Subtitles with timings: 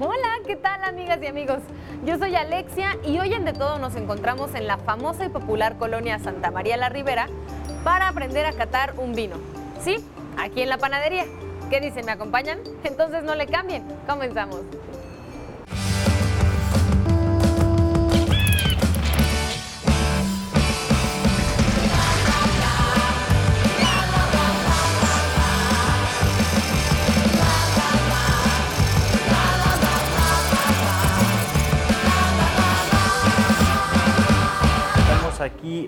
[0.00, 1.58] Hola, ¿qué tal amigas y amigos?
[2.04, 5.76] Yo soy Alexia y hoy en De Todo nos encontramos en la famosa y popular
[5.76, 7.28] colonia Santa María la Ribera
[7.84, 9.36] para aprender a catar un vino.
[9.80, 9.96] Sí,
[10.38, 11.26] aquí en la panadería.
[11.68, 12.06] ¿Qué dicen?
[12.06, 12.58] ¿Me acompañan?
[12.84, 13.84] Entonces no le cambien.
[14.06, 14.60] Comenzamos.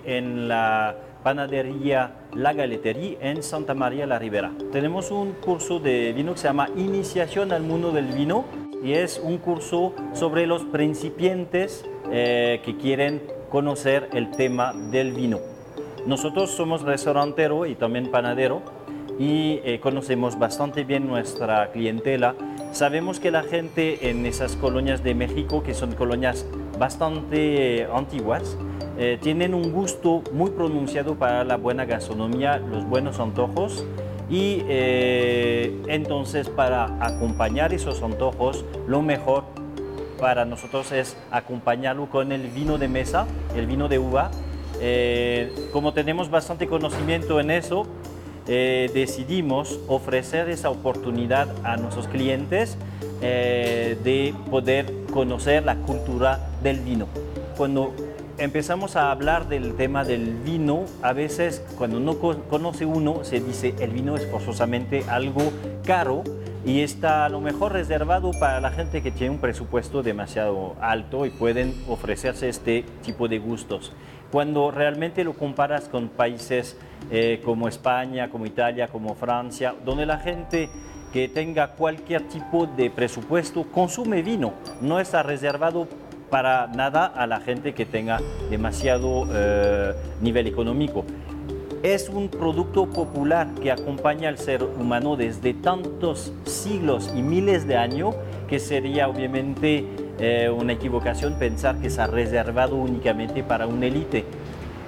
[0.05, 4.51] En la panadería La Galetería en Santa María la Ribera.
[4.71, 8.45] Tenemos un curso de vino que se llama Iniciación al mundo del vino
[8.83, 15.39] y es un curso sobre los principiantes eh, que quieren conocer el tema del vino.
[16.05, 18.61] Nosotros somos restaurantero y también panadero
[19.17, 22.35] y eh, conocemos bastante bien nuestra clientela.
[22.71, 26.45] Sabemos que la gente en esas colonias de México, que son colonias
[26.77, 28.57] bastante eh, antiguas,
[28.97, 33.83] eh, tienen un gusto muy pronunciado para la buena gastronomía, los buenos antojos
[34.29, 39.43] y eh, entonces para acompañar esos antojos lo mejor
[40.17, 44.31] para nosotros es acompañarlo con el vino de mesa, el vino de uva.
[44.79, 47.85] Eh, como tenemos bastante conocimiento en eso,
[48.45, 52.77] decidimos ofrecer esa oportunidad a nuestros clientes
[53.19, 57.07] de poder conocer la cultura del vino.
[57.57, 57.93] Cuando
[58.37, 63.39] empezamos a hablar del tema del vino, a veces cuando no co- conoce uno se
[63.39, 65.41] dice el vino es forzosamente algo
[65.85, 66.23] caro
[66.65, 71.25] y está a lo mejor reservado para la gente que tiene un presupuesto demasiado alto
[71.25, 73.91] y pueden ofrecerse este tipo de gustos.
[74.31, 76.75] Cuando realmente lo comparas con países
[77.11, 80.69] eh, como España, como Italia, como Francia, donde la gente
[81.13, 85.87] que tenga cualquier tipo de presupuesto consume vino, no está reservado
[86.35, 88.19] para nada a la gente que tenga
[88.49, 91.05] demasiado eh, nivel económico.
[91.81, 97.77] Es un producto popular que acompaña al ser humano desde tantos siglos y miles de
[97.77, 98.15] años
[98.49, 99.85] que sería obviamente
[100.19, 104.25] eh, una equivocación pensar que está reservado únicamente para una élite.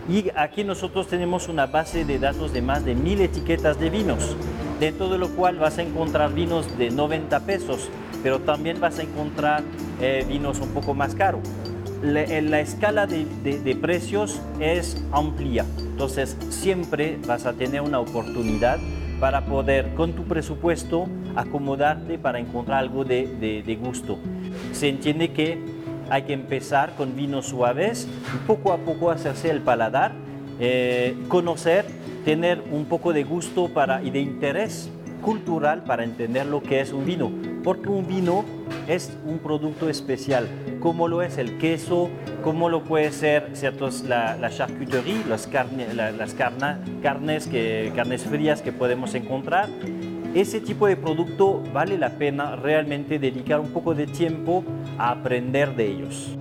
[0.09, 4.35] Y aquí nosotros tenemos una base de datos de más de mil etiquetas de vinos,
[4.81, 7.89] dentro de lo cual vas a encontrar vinos de 90 pesos,
[8.23, 9.63] pero también vas a encontrar
[10.01, 11.41] eh, vinos un poco más caros.
[12.01, 18.77] La, en la escala de, precios es amplia, entonces siempre vas a tener una oportunidad
[19.19, 24.19] para poder con tu presupuesto acomodarte para encontrar algo de, gusto.
[24.73, 25.57] Se entiende que
[26.09, 28.07] hay que empezar con vinos suaves
[28.45, 30.13] poco a poco hacerse el paladar,
[30.59, 31.85] eh, conocer,
[32.25, 34.89] tener un poco de gusto para, y de interés
[35.21, 37.31] cultural para entender lo que es un vino,
[37.63, 38.45] porque un vino
[38.87, 40.47] es un producto especial,
[40.79, 42.09] como lo es el queso,
[42.43, 44.49] como lo puede ser ciertos, la, la
[45.27, 47.47] las, carne- la- las carnes,
[47.95, 49.67] carnes frías que podemos encontrar.
[50.33, 54.63] Ese tipo de producto vale la pena realmente dedicar un poco de tiempo
[54.97, 56.37] a aprender de ellos.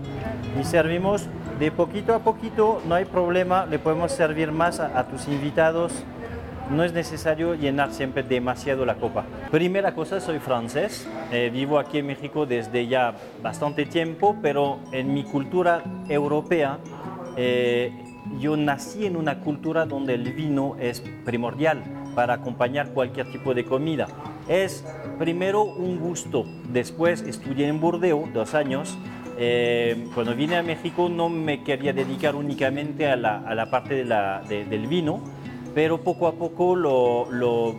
[0.60, 1.26] Y servimos
[1.59, 5.93] de poquito a poquito, no hay problema, le podemos servir más a tus invitados.
[6.71, 9.25] No es necesario llenar siempre demasiado la copa.
[9.53, 15.15] Primera cosa, soy francés, eh, vivo aquí en México desde ya bastante tiempo, pero en
[15.15, 16.78] mi cultura europea
[17.37, 17.93] eh,
[18.41, 21.84] yo nací en una cultura donde el vino es primordial
[22.16, 24.09] para acompañar cualquier tipo de comida.
[24.49, 24.84] Es
[25.19, 28.99] primero un gusto, después estudié en Burdeos dos años.
[29.38, 35.21] Eh, cuando vine a México no me quería dedicar únicamente a la, parte del vino,
[35.76, 37.75] pero poco a poco lo, lo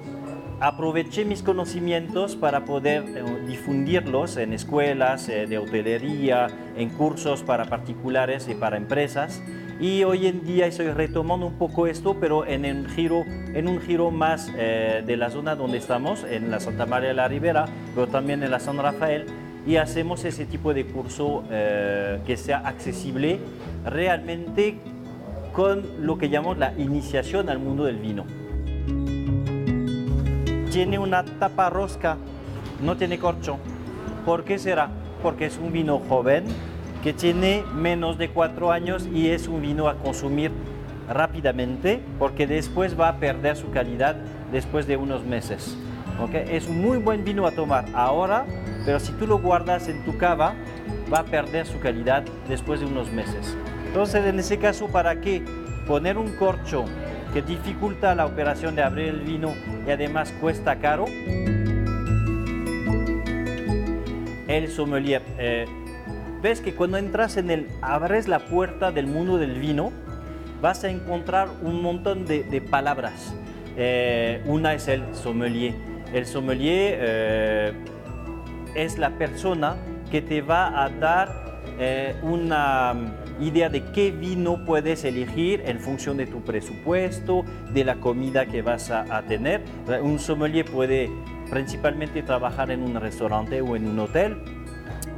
[0.60, 6.46] aproveché mis conocimientos para poder eh, difundirlos en escuelas eh, de hotelería,
[6.78, 9.42] en cursos para particulares y para empresas.
[9.80, 13.24] Y hoy en día estoy retomando un poco esto, pero en, el giro,
[13.56, 17.16] en un giro más eh, de la zona donde estamos, en la Santa María de
[17.16, 17.66] la Ribera,
[17.96, 19.26] pero también en la San Rafael,
[19.66, 23.40] y hacemos ese tipo de curso eh, que sea accesible
[23.86, 24.78] realmente
[25.58, 28.26] con lo que llamamos la iniciación al mundo del vino.
[30.72, 32.18] Tiene una tapa rosca,
[32.84, 33.58] no tiene corcho.
[34.24, 34.92] ¿Por qué será?
[35.24, 36.44] Porque es un vino joven
[37.02, 40.52] que tiene menos de cuatro años y es un vino a consumir
[41.10, 44.16] rápidamente porque después va a perder su calidad
[44.52, 45.76] después de unos meses.
[46.22, 46.36] ¿ok?
[46.36, 48.46] Es un muy buen vino a tomar ahora,
[48.86, 50.54] pero si tú lo guardas en tu cava,
[51.12, 53.58] va a perder su calidad después de unos meses.
[53.88, 55.44] Entonces, en ese caso, ¿para qué
[55.88, 56.86] poner un corcho
[57.34, 59.54] que dificulta la operación de abrir el vino
[59.86, 61.06] y además cuesta caro?
[64.48, 65.22] el sommelier.
[65.38, 65.66] Eh,
[66.42, 69.92] ves que cuando entras en el, abres la puerta del mundo del vino,
[70.62, 73.34] vas a encontrar un montón de, palabras.
[73.78, 75.76] Eh, una es el sommelier.
[76.14, 77.74] El sommelier eh,
[78.74, 79.76] es la persona
[80.10, 81.46] que te va a dar
[82.24, 82.96] una
[83.40, 87.44] idea de qué vino puedes elegir en función de tu presupuesto,
[87.74, 89.64] de la comida que vas a, tener.
[90.02, 91.10] Un sommelier puede
[91.50, 94.38] principalmente trabajar en un restaurante o en un hotel,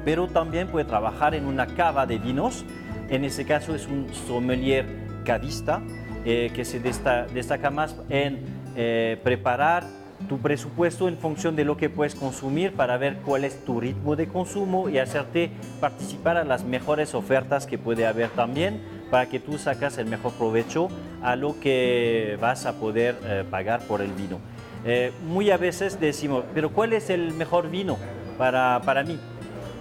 [0.06, 2.66] pero también puede trabajar en una cava de vinos.
[3.10, 4.86] En ese caso es un sommelier
[5.24, 5.82] cavista
[6.26, 8.40] eh, que se destaca más en
[8.76, 9.84] eh, preparar
[10.28, 14.16] tu presupuesto en función de lo que puedes consumir para ver cuál es tu ritmo
[14.16, 19.40] de consumo y hacerte participar a las mejores ofertas que puede haber también para que
[19.40, 20.90] tú sacas el mejor provecho
[21.22, 24.40] a lo que vas a poder eh, pagar por el vino.
[24.86, 27.98] Eh, muy a veces decimos, pero ¿cuál es el mejor vino
[28.38, 29.20] para, para mí?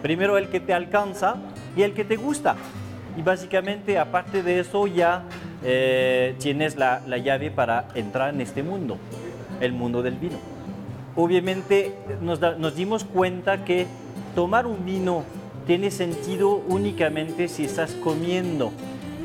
[0.03, 1.37] Primero el que te alcanza
[1.77, 2.57] y el que te gusta.
[3.17, 5.25] Y básicamente, aparte de eso, ya
[5.65, 8.97] eh, tienes la, la, llave para entrar en este mundo,
[9.61, 10.37] el mundo del vino.
[11.17, 13.87] Obviamente nos, nos dimos cuenta que
[14.35, 15.25] tomar un vino
[15.67, 18.73] tiene sentido únicamente si estás comiendo.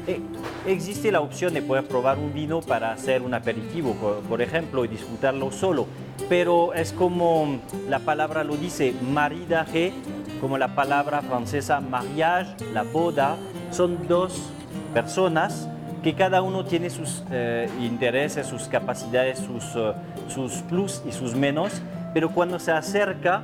[0.06, 0.20] Eh,
[0.68, 3.94] existe la opción de poder probar un vino para hacer un aperitivo,
[4.28, 5.88] por, ejemplo, y disfrutarlo solo,
[6.28, 9.94] pero es como la palabra lo dice, maridaje,
[10.42, 13.38] como la palabra francesa mariage, la boda,
[13.72, 14.50] son dos
[14.94, 15.70] personas
[16.04, 19.94] que cada uno tiene sus eh, intereses, sus capacidades, sus, eh,
[20.28, 21.82] sus plus y sus menos,
[22.14, 23.42] pero cuando se acerca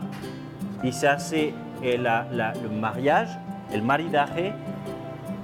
[0.83, 2.05] y se hace el
[2.79, 3.37] mariage,
[3.71, 4.53] el maridaje,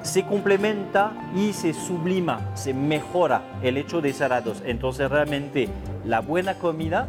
[0.02, 4.62] se complementa y se sublima, se mejora el hecho de ser a dos.
[4.66, 5.70] Entonces realmente
[6.06, 7.08] la buena comida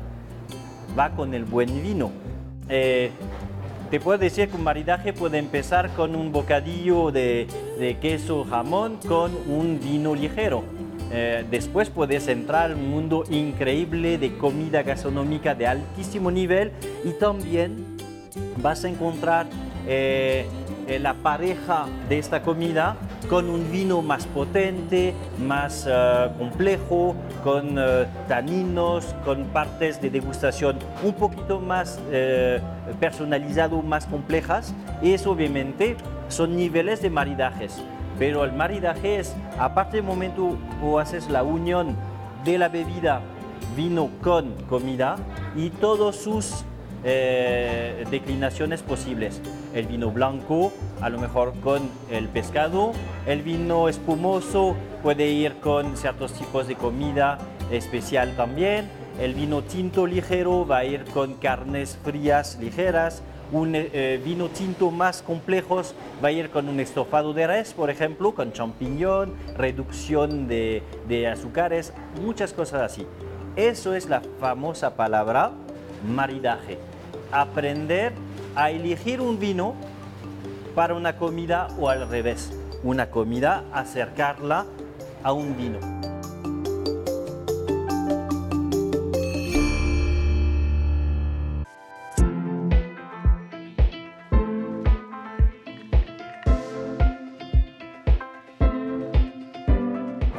[0.99, 2.11] va con el buen vino.
[2.69, 3.11] Eh,
[3.91, 7.47] te puedo decir que un maridaje puede empezar con un bocadillo de,
[8.01, 10.65] queso jamón con un vino ligero.
[11.13, 16.73] Eh, después puedes entrar al mundo increíble de comida gastronómica de altísimo nivel
[17.05, 17.97] y también
[18.61, 19.47] vas a encontrar
[19.87, 20.47] eh,
[20.89, 22.97] eh, la pareja de esta comida
[23.29, 25.15] con un vino más potente,
[25.45, 32.01] más eh, complejo, con uh, taninos, con partes de degustación un poquito más
[33.01, 34.75] personalizado, más complejas.
[35.03, 35.97] Y eso obviamente
[36.29, 37.83] son niveles de maridajes.
[38.19, 41.97] Pero el maridaje es, aparte del momento que haces la unión
[42.45, 43.21] de la bebida,
[43.77, 45.17] vino con comida
[45.55, 46.65] y todos sus
[47.05, 49.41] eh, declinaciones posibles.
[49.77, 52.93] El vino blanco, a lo mejor con el pescado.
[53.27, 57.37] El vino espumoso puede ir con ciertos tipos de comida
[57.71, 58.89] especial también.
[59.21, 63.23] El vino tinto ligero va a ir con carnes frías ligeras.
[63.53, 65.83] Un eh, vino tinto más complejo
[66.25, 71.29] va a ir con un estofado de res, por ejemplo, con champiñón, reducción de, de
[71.29, 71.93] azúcares,
[72.25, 73.07] muchas cosas así.
[73.57, 75.53] Eso es la famosa palabra
[76.09, 76.79] maridaje
[77.33, 78.13] aprender
[78.57, 79.75] a elegir un vino
[80.75, 84.65] para una comida o al revés, una comida acercarla
[85.23, 85.79] a un vino.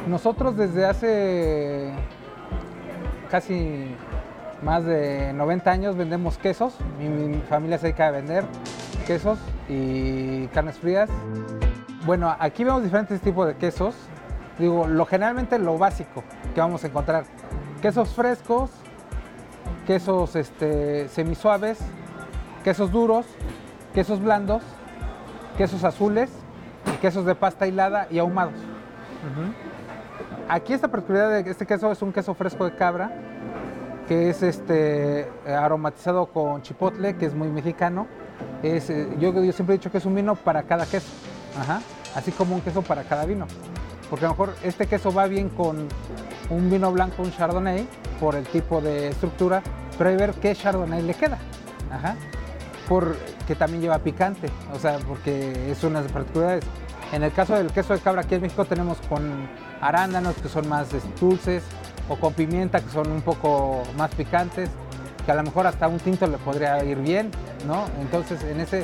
[0.08, 1.92] Nosotros desde hace
[3.30, 3.94] casi
[4.62, 6.74] más de 90 años vendemos quesos.
[6.98, 8.44] Mi, familia se dedica a vender
[9.06, 9.38] quesos
[9.68, 11.08] y carnes frías.
[12.04, 13.94] Bueno, aquí vemos diferentes tipos de quesos.
[14.58, 16.24] Digo, lo generalmente lo básico
[16.54, 17.24] que vamos a encontrar.
[17.80, 18.70] Quesos frescos,
[19.86, 21.78] quesos este, semisuaves,
[22.64, 23.26] quesos duros,
[23.94, 24.62] quesos blandos,
[25.56, 26.30] quesos azules
[26.92, 28.54] y quesos de pasta hilada y ahumados.
[30.48, 33.12] Aquí esta particularidad de este queso es un queso fresco de cabra
[34.08, 38.06] que es este, aromatizado con chipotle, que es muy mexicano.
[38.62, 41.08] Es, eh, yo, siempre he dicho que es un vino para cada queso,
[42.14, 43.46] así como un queso para cada vino.
[44.08, 45.88] Porque a lo mejor este queso va bien con
[46.48, 47.86] un vino blanco, un chardonnay,
[48.18, 49.62] por el tipo de estructura,
[49.98, 51.38] pero hay que ver qué chardonnay le queda.
[51.92, 52.16] Ajá.
[52.88, 56.64] Porque también lleva picante, o sea, porque es una de las particularidades.
[57.12, 59.48] En el caso del queso de cabra, aquí en México tenemos con
[59.82, 60.88] arándanos que son más
[61.20, 61.62] dulces,
[62.08, 64.70] o con pimienta que son un poco más picantes,
[65.24, 67.30] que a lo mejor hasta un tinto le podría ir bien,
[67.66, 67.84] ¿no?
[68.00, 68.80] Entonces en ese,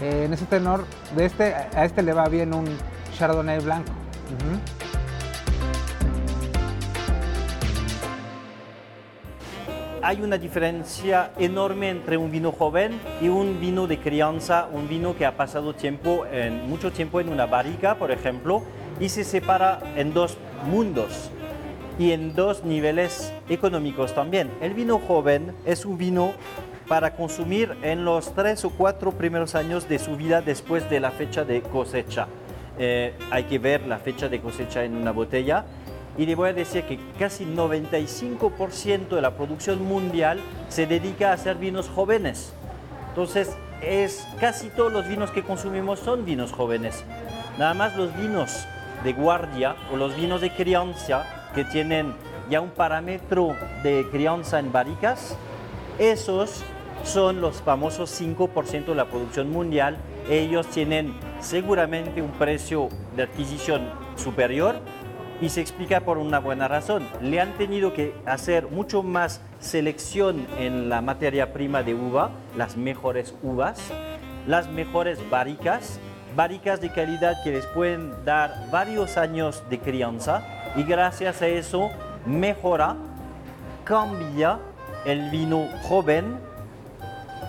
[0.00, 0.84] eh, en ese tenor,
[1.16, 2.66] de este, a este le va bien un
[3.16, 3.92] Chardonnay blanco.
[10.04, 15.16] hay una diferencia enorme entre un vino joven y un vino de crianza, un vino
[15.16, 16.26] que ha pasado tiempo
[16.66, 18.64] mucho tiempo en una barrica, por ejemplo,
[18.98, 20.36] y se separa en dos
[20.68, 21.30] mundos
[21.98, 24.50] y en dos niveles económicos también.
[24.60, 26.32] El vino joven es un vino
[26.88, 31.10] para consumir en los tres o cuatro primeros años de su vida después de la
[31.10, 32.26] fecha de cosecha.
[32.78, 35.64] Eh, hay que ver la fecha de cosecha en una botella
[36.16, 41.34] y le voy a decir que casi 95% de la producción mundial se dedica a
[41.34, 42.52] hacer vinos jóvenes.
[43.08, 47.04] Entonces, es, casi todos los vinos que consumimos son vinos jóvenes.
[47.58, 48.66] Nada más los vinos
[49.04, 52.14] de guardia o los vinos de crianza que tienen
[52.50, 55.36] ya un parámetro de crianza en barricas,
[55.98, 56.62] esos
[57.04, 59.96] son los famosos 5% de la producción mundial.
[60.28, 64.76] Ellos tienen seguramente un precio de adquisición superior
[65.40, 67.08] y se explica por una buena razón.
[67.20, 72.76] Le han tenido que hacer mucho más selección en la materia prima de uva, las
[72.76, 73.80] mejores uvas,
[74.46, 75.98] las mejores barricas,
[76.36, 81.90] barricas de calidad que les pueden dar varios años de crianza y gracias a eso
[82.26, 82.96] mejora,
[83.84, 84.58] cambia
[85.04, 86.38] el vino joven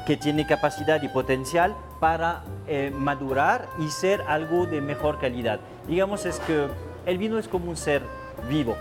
[0.06, 5.60] que tiene capacidad y potencial para eh, madurar y ser algo de mejor calidad.
[5.88, 6.68] Digamos es que
[7.06, 8.02] el vino es como un ser
[8.50, 8.76] vivo.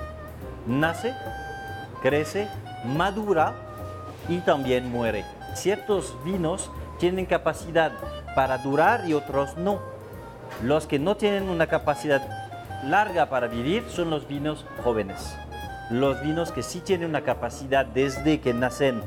[0.66, 1.14] Nace,
[2.02, 2.48] crece,
[2.84, 3.54] madura
[4.28, 5.24] y también muere.
[5.54, 7.92] Ciertos vinos tienen capacidad
[8.34, 9.80] para durar y otros no.
[10.62, 12.41] Los que no tienen una capacidad
[12.82, 15.36] larga para vivir son los vinos jóvenes.
[15.90, 19.02] Los vinos que sí tienen una capacidad desde que nacen,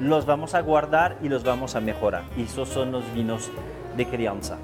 [0.00, 2.24] los vamos a guardar y los vamos a mejorar.
[2.36, 3.50] Y esos son los vinos
[3.96, 4.56] de crianza.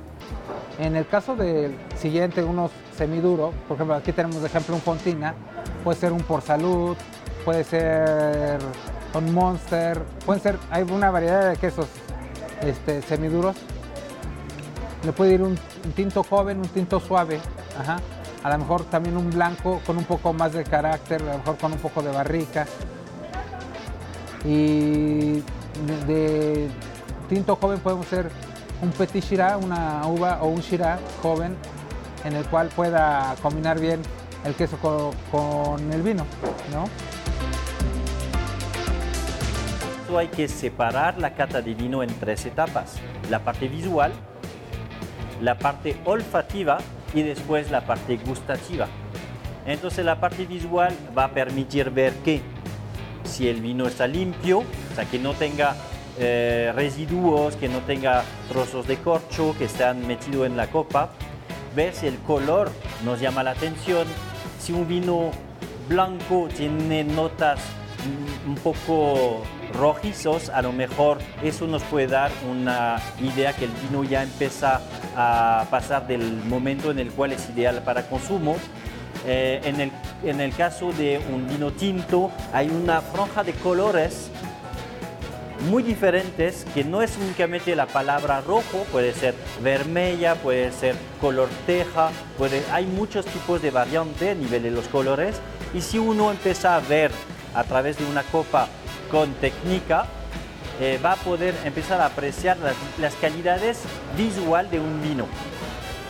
[0.78, 5.34] En el caso del siguiente, unos semiduros, por ejemplo, aquí tenemos de ejemplo un Fontina,
[5.84, 6.96] puede ser un Por Salud,
[7.44, 8.58] puede ser
[9.14, 11.86] un Monster, pueden ser, hay una variedad de quesos
[12.62, 13.56] este, semiduros.
[15.04, 15.58] Le puede ir un,
[15.94, 17.40] tinto joven, un tinto suave,
[18.42, 21.56] a lo mejor también un blanco con un poco más de carácter, a lo mejor
[21.58, 22.66] con un poco de barrica.
[24.44, 25.42] Y
[26.06, 26.68] de
[27.28, 28.30] tinto joven podemos ser
[28.82, 31.56] un petit Shiraz, una uva o un Shiraz joven
[32.24, 34.02] en el cual pueda combinar bien
[34.44, 36.26] el queso con, el vino,
[36.72, 36.88] ¿no?
[40.18, 42.96] Hay que separar la cata de vino en tres etapas.
[43.30, 44.12] La parte visual,
[45.40, 46.78] la parte olfativa
[47.14, 48.88] y después la parte gustativa.
[49.66, 52.40] Entonces la parte visual va a permitir ver que
[53.24, 55.76] si el vino está limpio, o sea, que no tenga
[56.18, 61.10] eh, residuos, que no tenga trozos de corcho que están metidos en la copa.
[61.76, 62.70] Ver si el color
[63.04, 64.06] nos llama la atención.
[64.58, 65.30] Si un vino
[65.88, 67.60] blanco tiene notas
[68.46, 74.04] un poco rojizos, a lo mejor eso nos puede dar una idea que el vino
[74.04, 74.80] ya empieza
[75.16, 78.56] a pasar del momento en el cual es ideal para consumo.
[79.26, 79.92] Eh, en, el,
[80.24, 84.30] en el caso de un vino tinto hay una franja de colores
[85.68, 91.48] muy diferentes, que no es únicamente la palabra rojo, puede ser vermella, puede ser color
[91.66, 95.40] teja, puede, hay muchos tipos de variantes a nivel de los colores
[95.74, 97.10] y si uno empieza a ver
[97.54, 98.68] a través de una copa
[99.10, 100.06] con técnica,
[100.80, 102.56] eh, va a poder empezar a apreciar
[102.98, 103.80] las, calidades
[104.16, 105.26] visual de un vino.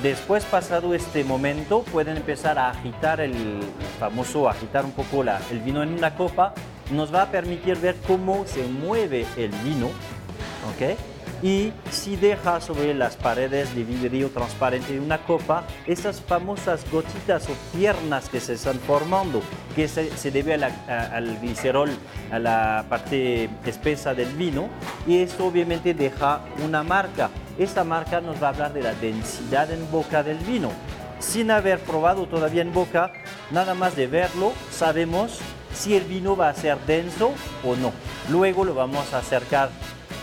[0.03, 3.61] Después, pasado este momento, pueden empezar a agitar el
[4.01, 6.55] famoso, agitar un poco la, el vino en una copa
[6.91, 10.99] nos va a permitir ver cómo se mueve el vino, ¿ok?
[11.43, 17.49] Y si deja sobre las paredes de vidrio transparente de una copa esas famosas gotitas
[17.49, 19.43] o piernas que se están formando,
[19.75, 21.91] que se, debe al glicerol,
[22.31, 24.69] a la parte espesa del vino,
[25.05, 27.29] y esto obviamente deja una marca.
[27.59, 30.71] Esta marca nos va a hablar de la densidad en boca del vino.
[31.19, 33.13] Sin haber probado todavía en boca,
[33.51, 35.41] nada más de verlo, sabemos
[35.75, 37.33] si el vino va a ser denso
[37.65, 37.93] o no.
[38.31, 39.71] Luego lo vamos a acercar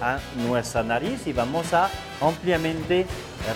[0.01, 1.89] a nuestra nariz y vamos a
[2.21, 3.05] ampliamente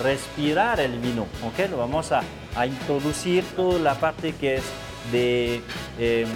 [0.02, 1.26] respirar el vino.
[1.46, 1.70] ¿ok?
[1.70, 2.22] Lo vamos a,
[2.66, 4.64] introducir toda la parte que es
[5.10, 5.60] de
[5.98, 6.28] em,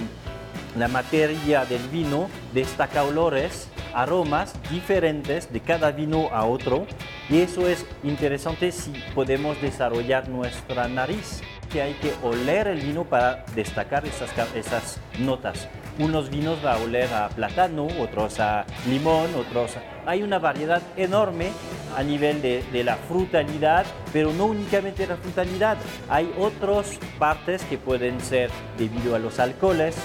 [0.76, 6.86] la materia del vino, destaca olores, aromas diferentes de cada vino a otro.
[7.28, 13.04] Y eso es interesante si podemos desarrollar nuestra nariz que hay que oler el vino
[13.04, 15.68] para destacar esas, esas notas.
[15.98, 19.72] Unos vinos va a oler a plátano, otros a limón, otros...
[20.06, 21.50] Hay una variedad enorme
[21.96, 25.76] a nivel de, de, la frutalidad, pero no únicamente la frutalidad.
[26.08, 29.96] Hay otras partes que pueden ser debido a los alcoholes,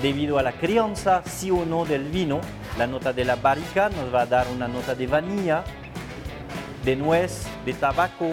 [0.00, 2.40] debido a la crianza, sí o no, del vino.
[2.78, 5.64] la nota de la barrica nos va a dar una nota de vainilla,
[6.82, 8.30] de nuez, de tabaco,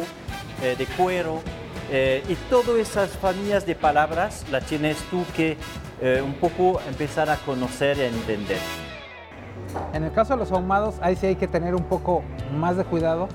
[0.64, 1.42] eh, de cuero.
[1.92, 5.58] eh, y todas esas familias de palabras las tienes tú que
[6.02, 8.60] eh, un poco empezar a conocer y a entender.
[9.94, 12.24] En el caso de los ahumados, ahí sí hay que tener un poco
[12.58, 13.28] más de cuidado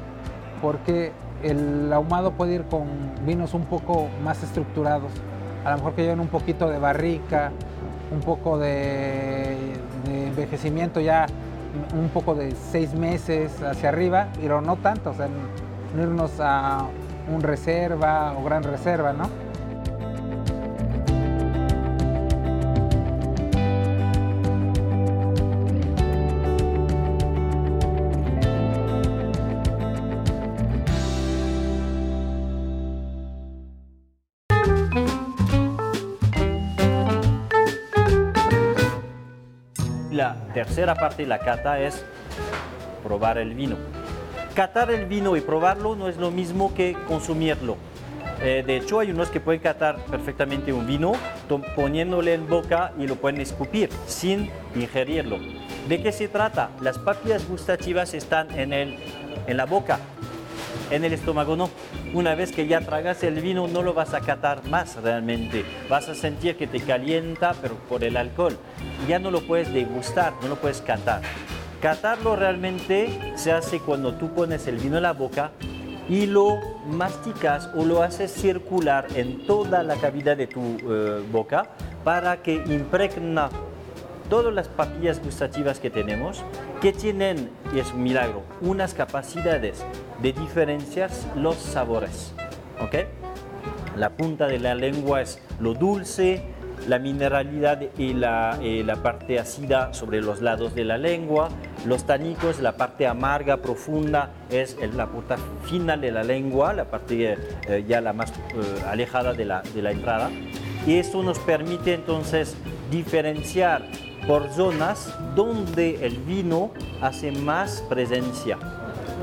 [0.63, 2.87] porque el ahumado puede ir con
[3.27, 5.13] vinos un poco más estructurados.
[5.65, 7.53] A lo mejor que lleven un poquito de barrica,
[8.11, 9.57] un poco de,
[10.07, 11.27] envejecimiento ya,
[11.95, 15.29] un poco de seis meses hacia arriba, pero no tanto, o sea,
[15.95, 16.87] no irnos a
[17.33, 19.44] un reserva o gran reserva, ¿no?
[40.75, 42.05] Tercera parte de la cata es
[43.05, 43.77] probar el vino.
[44.57, 47.77] Catar el vino y probarlo no es lo mismo que consumirlo.
[48.43, 51.13] Eh, de hecho, hay unos que pueden catar perfectamente un vino
[51.77, 55.39] poniéndole en boca y lo pueden escupir sin ingerirlo.
[55.89, 56.71] ¿De qué se trata?
[56.81, 58.99] Las papilas gustativas están en, el,
[59.47, 60.01] en la boca,
[60.91, 61.71] en el estómago no.
[62.13, 65.65] Una vez que ya tragas el vino no lo vas a catar más realmente.
[65.89, 68.57] Vas a sentir que te calienta, pero por el alcohol.
[69.09, 71.23] Ya no lo puedes degustar, no lo puedes catar.
[71.81, 75.51] Catarlo realmente se hace cuando tú pones el vino en la boca
[76.09, 81.67] y lo masticas o lo haces circular en toda la cavidad de tu eh, boca
[82.03, 83.49] para que impregna
[84.35, 86.43] todas las papillas gustativas que tenemos,
[86.81, 89.85] que tienen, y es un milagro, unas capacidades
[90.21, 92.35] de diferenciar los sabores.
[92.81, 93.07] ¿ok?
[93.97, 96.43] La punta de la lengua es lo dulce,
[96.89, 101.49] la mineralidad y la, y la parte ácida sobre los lados de la lengua,
[101.87, 107.39] los tánicos, la parte amarga, profunda, es la punta final de la lengua, la parte
[107.69, 108.35] eh, ya la más eh,
[108.89, 110.29] alejada de la, de la entrada.
[110.89, 112.57] Y esto nos permite entonces
[112.91, 113.83] diferenciar
[114.27, 118.59] por zonas donde el vino hace más presencia.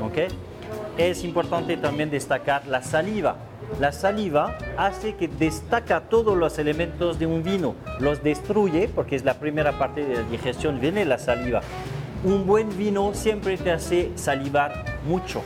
[0.04, 0.32] ¿ok?
[0.98, 3.36] Es importante también destacar la saliva.
[3.80, 9.24] La saliva hace que destaca todos los elementos de un vino, los destruye porque es
[9.24, 11.62] la primera parte de la digestión, viene la saliva.
[12.22, 15.42] Un buen vino siempre te hace salivar mucho,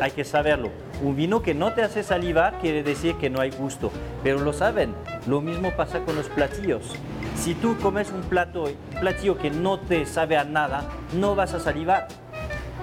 [0.00, 0.70] hay que saberlo.
[1.02, 3.90] Un vino que no te hace salivar quiere decir que no hay gusto,
[4.22, 4.94] pero lo saben.
[5.26, 6.94] Lo mismo pasa con los platillos.
[7.38, 11.54] Si tú comes un plato, un platillo que no te sabe a nada, no vas
[11.54, 12.08] a salivar.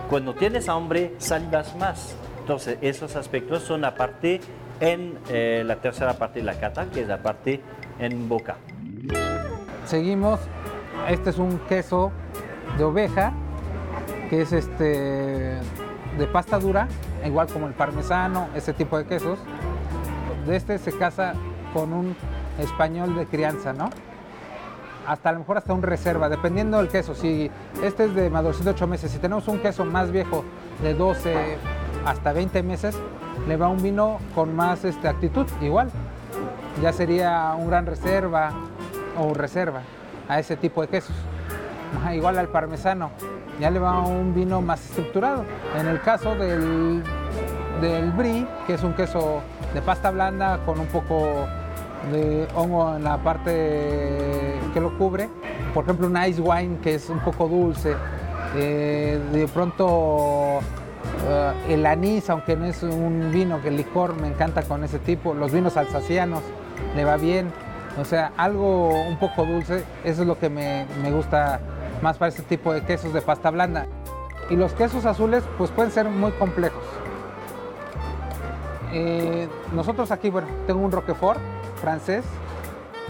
[0.10, 2.16] Cuando tienes hambre, salivas más.
[2.40, 4.40] Entonces, esos aspectos son la parte
[4.80, 7.62] en eh, la tercera parte de la cata, que es la parte
[8.00, 8.58] en boca.
[9.86, 10.40] Seguimos,
[11.10, 12.12] este es un queso
[12.78, 13.34] de oveja,
[14.30, 15.58] que es este
[16.18, 16.88] de pasta dura,
[17.26, 19.40] igual como el parmesano, ese tipo de quesos.
[20.46, 21.34] De este se casa
[21.74, 22.16] con un
[22.60, 23.90] español de crianza, ¿no?
[25.08, 27.14] Hasta a lo mejor hasta un reserva, dependiendo del queso.
[27.14, 27.52] Si
[27.84, 30.44] este es de madurcito de 8 meses, si tenemos un queso más viejo
[30.82, 31.58] de 12
[32.06, 32.98] hasta 20 meses,
[33.48, 35.90] le va un vino con más este, actitud, igual.
[36.82, 38.52] Ya sería un gran reserva
[39.18, 39.82] o reserva
[40.28, 41.16] a ese tipo de quesos.
[42.14, 43.12] Igual al parmesano,
[43.60, 45.44] ya le va un vino más estructurado.
[45.80, 47.04] En el caso del,
[47.82, 49.42] del brie, que es un queso
[49.74, 51.48] de pasta blanda con un poco
[52.12, 55.30] de hongo en la parte que lo cubre,
[55.74, 57.96] por ejemplo un ice wine que es un poco dulce,
[58.56, 60.60] eh, de pronto
[61.28, 65.00] eh, el anís, aunque no es un vino, que el licor me encanta con ese
[65.00, 66.42] tipo, los vinos alsacianos
[66.96, 67.52] le va bien,
[68.00, 71.60] o sea, algo un poco dulce, eso es lo que me, me gusta
[72.02, 73.88] más para este tipo de quesos de pasta blanda.
[74.50, 76.84] Y los quesos azules pues pueden ser muy complejos.
[78.92, 81.40] Eh, nosotros aquí, bueno, tengo un Roquefort
[81.84, 82.24] francés,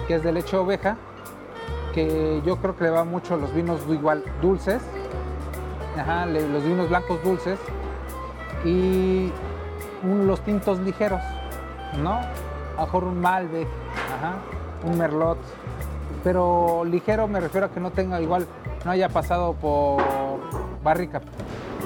[0.08, 0.98] que es de leche oveja,
[1.94, 4.82] que yo creo que le va mucho los vinos igual dulces,
[5.96, 7.60] ajá, los vinos blancos dulces
[8.66, 9.32] y
[10.04, 11.22] los tintos ligeros,
[12.02, 12.14] ¿no?
[12.76, 13.68] A mejor un Malbec,
[14.84, 15.38] un Merlot,
[16.24, 18.48] pero ligero me refiero a que no tenga igual,
[18.86, 20.02] no haya pasado por
[20.84, 21.22] barrica.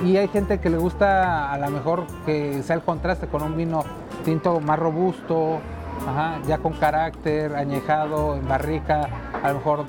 [0.05, 3.57] Y hay gente que le gusta a lo mejor que sea el contraste con un
[3.57, 3.83] vino
[4.23, 5.59] tinto más robusto,
[6.07, 9.07] ajá, ya con carácter, añejado, en barrica,
[9.41, 9.85] a lo mejor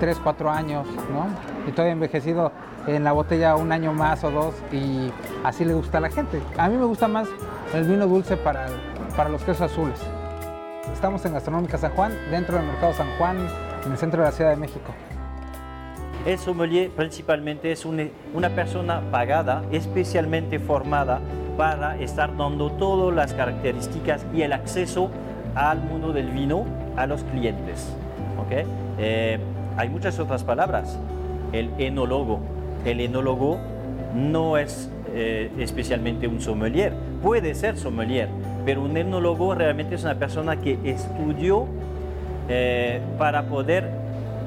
[0.00, 1.26] 3, 4 años, ¿no?
[1.68, 2.52] Y todavía envejecido
[2.86, 5.12] en la botella un año más o dos y
[5.44, 6.40] así le gusta a la gente.
[6.58, 7.28] A mí me gusta más
[7.74, 8.66] el vino dulce para,
[9.16, 10.00] para los quesos azules.
[10.92, 13.36] Estamos en Gastronómica San Juan, dentro del Mercado San Juan,
[13.84, 14.92] en el centro de la Ciudad de México.
[16.26, 21.20] El sommelier principalmente es una persona pagada, especialmente formada
[21.56, 25.10] para estar dando todas las características y el acceso
[25.54, 26.64] al mundo del vino
[26.96, 27.94] a los clientes.
[28.44, 28.64] ¿okay?
[28.98, 29.38] Eh,
[29.76, 30.98] hay muchas otras palabras.
[31.52, 32.40] El enólogo.
[32.84, 33.58] El enólogo
[34.14, 36.94] no es eh, especialmente un sommelier.
[37.22, 38.28] Puede ser sommelier,
[38.64, 41.66] pero un enólogo realmente es una persona que estudió
[42.48, 43.88] eh, para poder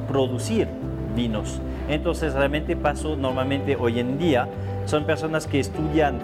[0.07, 0.67] producir
[1.15, 1.61] vinos.
[1.89, 4.47] Entonces realmente paso normalmente hoy en día
[4.85, 6.19] son personas que estudian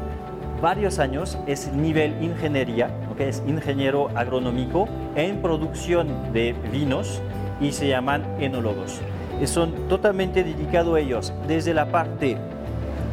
[0.62, 3.30] varios años, es nivel ingeniería, ¿okay?
[3.30, 7.22] es ingeniero agronómico en producción de vinos
[7.60, 9.02] y se llaman enólogos.
[9.42, 12.38] Y son totalmente dedicados a ellos, desde la parte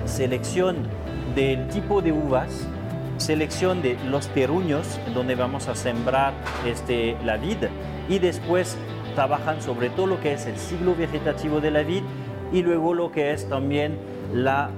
[0.05, 0.77] selección
[1.35, 2.67] del tipo de uvas,
[3.17, 6.33] selección de los terruños donde vamos a sembrar
[6.67, 7.65] este, la vid
[8.09, 8.77] y después
[9.15, 12.03] trabajan sobre todo lo que es el ciclo vegetativo de la vid
[12.53, 13.99] y luego lo que es también
[14.33, 14.71] la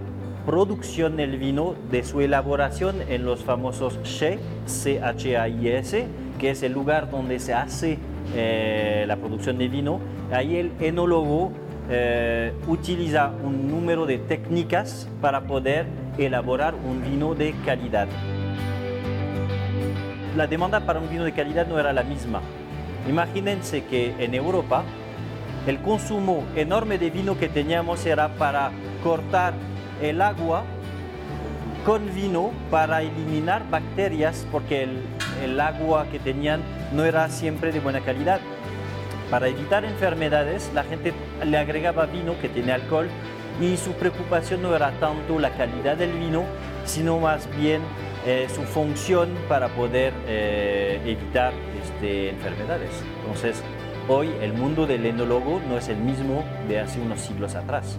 [0.46, 6.07] producción del vino, de su elaboración en los famosos CHAIS, C-H-A-I-S,
[6.38, 7.98] que es el lugar donde se hace
[8.35, 10.00] eh, la producción de vino.
[10.33, 11.53] Ahí el enólogo
[11.88, 15.87] eh, utiliza un número de técnicas para poder
[16.18, 18.09] elaborar un vino de calidad.
[20.37, 22.40] La demanda para un vino de calidad no era la misma.
[23.09, 24.85] Imagínense que en Europa
[25.66, 28.70] el consumo enorme de vino que teníamos era para
[29.03, 29.53] cortar
[30.01, 30.65] el agua
[31.85, 34.87] con vino para eliminar bacterias porque
[35.43, 36.61] el, agua que tenían
[36.93, 38.41] no era siempre de buena calidad.
[39.31, 43.09] Para evitar enfermedades, la gente le agregaba vino que tiene alcohol
[43.61, 46.45] y su preocupación no era tanto la calidad del vino,
[46.85, 47.81] sino más bien
[48.27, 52.91] eh, su función para poder eh, evitar este, enfermedades.
[53.21, 53.63] Entonces,
[54.09, 57.99] hoy el mundo del enólogo no es el mismo de hace unos siglos atrás.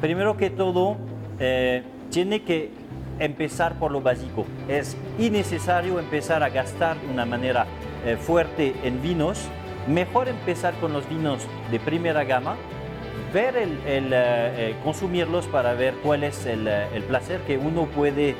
[0.00, 0.96] Primero que todo,
[1.40, 2.70] eh, tiene que
[3.18, 4.44] empezar por lo básico.
[4.68, 7.66] Es innecesario empezar a gastar de una manera
[8.04, 9.48] eh, fuerte en vinos.
[9.88, 12.56] Mejor empezar con los vinos de primera gama,
[13.32, 16.68] ver el, eh, consumirlos para ver cuál es el
[17.08, 18.34] placer que uno puede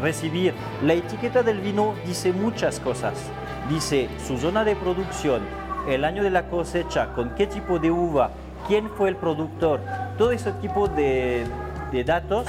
[0.00, 0.54] recibir.
[0.82, 3.14] La etiqueta del vino dice muchas cosas.
[3.68, 5.42] Dice su zona de producción,
[5.88, 8.30] el año de la cosecha, con qué tipo de uva,
[8.70, 9.80] quién fue el productor,
[10.16, 11.44] todo ese tipo de,
[12.06, 12.46] datos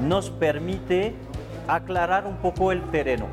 [0.00, 1.12] nos permite
[1.68, 3.26] aclarar un poco el terreno.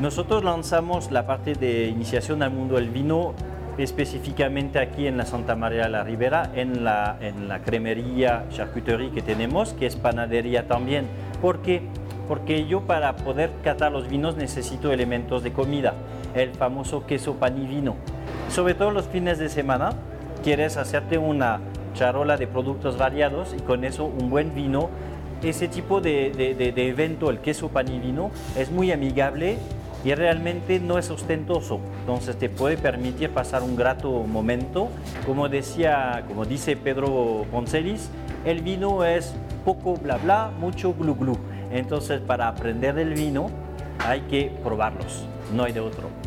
[0.00, 3.34] Nosotros lanzamos la parte de iniciación al mundo del vino
[3.76, 9.10] específicamente aquí en la Santa María de la Ribera, en la, en la cremería charcuterie
[9.10, 11.04] que tenemos, que es panadería también.
[11.42, 11.82] ¿Por qué?
[12.26, 15.92] Porque yo para poder catar los vinos necesito elementos de comida,
[16.34, 17.96] el famoso queso pan y vino.
[18.48, 19.92] Sobre todo los fines de semana,
[20.44, 21.60] quieres hacerte una
[21.94, 24.90] charola de productos variados y con eso un buen vino.
[25.42, 29.58] Ese tipo de, de, evento, el queso pan y vino, es muy amigable
[30.04, 31.80] y realmente no es ostentoso.
[32.00, 34.88] Entonces te puede permitir pasar un grato momento.
[35.26, 38.10] Como decía, como dice Pedro Poncelis,
[38.46, 41.36] el vino es poco bla bla, mucho glu glu.
[41.72, 43.50] Entonces para aprender del vino
[43.98, 46.23] hay que probarlos, no hay de otro.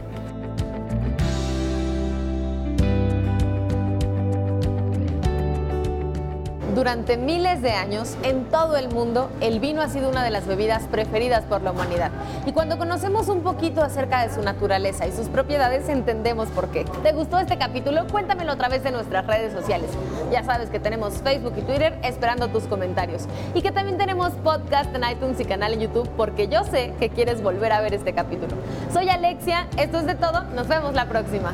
[6.78, 10.46] Durante miles de años, en todo el mundo, el vino ha sido una de las
[10.46, 12.12] bebidas preferidas por la humanidad.
[12.46, 16.86] Y cuando conocemos un poquito acerca de su naturaleza y sus propiedades, entendemos por qué.
[17.02, 18.06] ¿Te gustó este capítulo?
[18.06, 19.90] Cuéntamelo a través de nuestras redes sociales.
[20.32, 23.26] Ya sabes que tenemos Facebook y Twitter esperando tus comentarios.
[23.56, 27.10] Y que también tenemos podcast en iTunes y canal en YouTube, porque yo sé que
[27.10, 28.54] quieres volver a ver este capítulo.
[28.94, 31.54] Soy Alexia, esto es de todo, nos vemos la próxima.